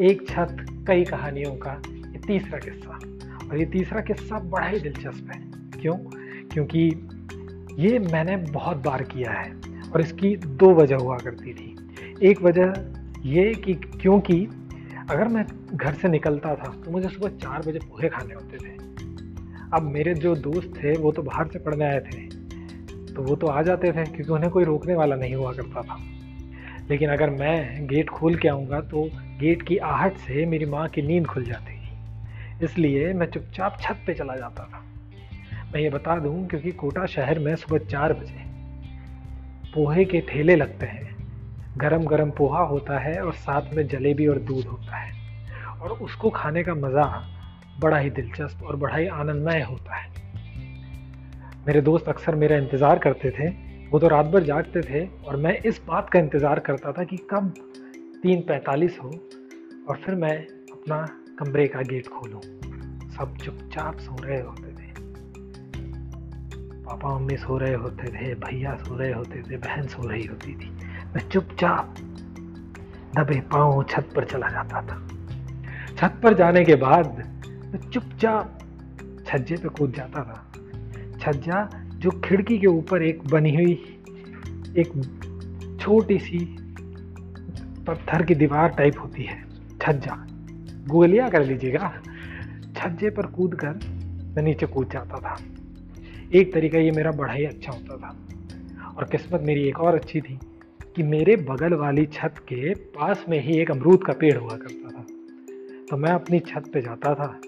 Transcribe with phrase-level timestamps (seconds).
[0.00, 0.56] एक छत,
[0.88, 2.98] कई कहानियों का ये तीसरा किस्सा।
[3.48, 5.40] और ये तीसरा किस्सा बड़ा ही दिलचस्प है।
[5.80, 5.94] क्यों?
[6.48, 7.08] क्योंकि
[7.78, 9.54] ये मैंने बहुत बार किया है
[9.92, 11.76] और इसकी दो वजह हुआ करती थी।
[12.22, 12.72] एक वजह
[13.24, 14.44] ये कि क्योंकि
[15.10, 18.72] अगर मैं घर से निकलता था तो मुझे सुबह चार बजे पोहे खाने होते थे।
[19.72, 22.26] अब मेरे जो दोस्त थे, वो तो बाहर से पढ़ने आए थे
[23.14, 25.96] तो वो तो आ जाते थे क्योंकि उन्हें कोई रोकने वाला नहीं हुआ करता था।
[26.90, 31.02] लेकिन अगर मैं गेट खोल के आऊँगा तो गेट की आहट से मेरी माँ की
[31.02, 34.82] नींद खुल जाती थी। इसलिए मैं चुपचाप छत पे चला जाता था।
[35.74, 38.44] मैं ये बता दूँ क्योंकि कोटा शहर में सुबह चार बजे
[39.74, 41.14] पोहे के ठेले लगते हैं।
[41.78, 45.14] गरम गरम पोहा होता है और साथ में जलेबी और दूध होता है।
[45.80, 47.04] और उसको खाने का मज़ा
[47.80, 50.10] बड़ा ही दिलचस्प और बड़ा ही आनंदमय होता है।
[51.66, 53.48] मेरे दोस्त अक्सर मेरा इंतज़ार करते थे।
[53.90, 57.16] वो तो रात भर जागते थे और मैं इस बात का इंतज़ार करता था कि
[57.30, 57.54] कब
[58.26, 59.08] तीन पैंतालीस हो
[59.88, 61.06] और फिर मैं अपना
[61.38, 62.40] कमरे का गेट खोलूं।
[63.10, 64.92] सब चुपचाप सो रहे होते थे।
[66.84, 70.54] पापा, मम्मी सो रहे होते थे, भैया सो रहे होते थे, बहन सो रही होती
[70.54, 71.94] थी। मैं चुपचाप
[73.18, 75.08] दबे पाँव छत पर चला जाता था।
[75.96, 78.58] छत पर जाने के बाद मैं चुपचाप
[79.26, 80.52] छज्जे पे कूद जाता था।
[81.20, 83.72] छज्जा जो खिड़की के ऊपर एक बनी हुई,
[84.78, 84.88] एक
[85.80, 86.65] छोटी सी
[87.86, 89.44] पत्थर की दीवार टाइप होती है।
[89.82, 90.26] छज्जा
[90.88, 92.02] गोलियाँ कर लीजिएगा।
[92.76, 93.70] छज्जे पर कूद कर
[94.36, 95.38] मैं नीचे कूद जाता था।
[96.34, 98.16] एक तरीका ये मेरा बड़ा ही अच्छा होता था।
[98.96, 100.38] और किस्मत मेरी एक और अच्छी थी
[100.96, 104.88] कि मेरे बगल वाली छत के पास में ही एक अमरूद का पेड़ हुआ करता
[104.88, 105.06] था।
[105.90, 107.40] तो मैं अपनी छत पे जाता था,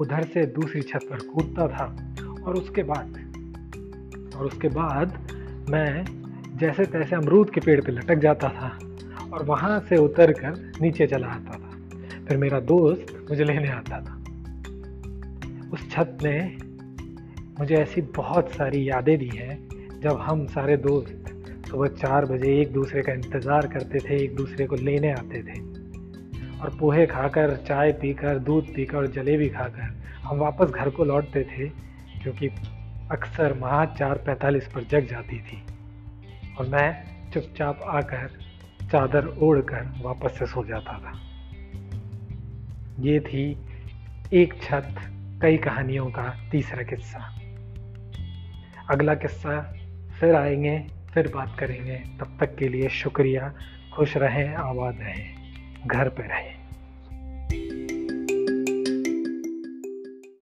[0.00, 2.14] उधर से दूसरी छत पर कूदता था
[2.44, 3.08] और उसके बाद,
[4.36, 5.32] और उसके बाद
[5.70, 6.04] मैं
[6.56, 8.78] जैसे तैसे अमरूद के पेड़ पे लटक जाता था।
[9.38, 14.00] और वहाँ से उतर कर नीचे चला आता था। फिर मेरा दोस्त मुझे लेने आता
[14.00, 14.14] था।
[15.72, 16.56] उस छत ने
[17.60, 19.68] मुझे ऐसी बहुत सारी यादें दी हैं,
[20.00, 21.24] जब हम सारे दोस्त
[21.68, 25.60] सुबह चार बजे एक दूसरे का इंतज़ार करते थे, एक दूसरे को लेने आते थे।
[26.58, 31.42] और पोहे खाकर, चाय पीकर, दूध पीकर और जलेबी खाकर हम वापस घर को लौटते
[31.42, 31.68] थे
[32.22, 32.48] क्योंकि
[33.10, 35.62] अक्सर माँ चार पैंतालीस पर जग जाती थी।
[36.58, 38.47] और मैं चुपचाप आकर
[38.92, 41.20] चादर ओढ़कर वापस से सो जाता था।
[43.00, 43.56] ये थी
[44.32, 44.94] एक छत,
[45.42, 47.40] कई कहानियों का तीसरा किस्सा।
[48.90, 49.76] अगला किस्सा
[50.20, 53.54] फिर आएँगे, फिर बात करेंगे। तब तक के लिए शुक्रिया,
[53.94, 55.34] खुश रहें, आबाद रहें,
[55.86, 56.58] घर पे रहें।